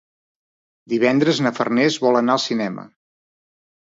[0.93, 2.87] Divendres na Farners vol anar al cinema.